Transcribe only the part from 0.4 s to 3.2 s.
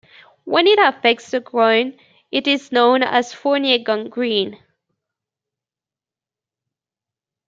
When it affects the groin it is known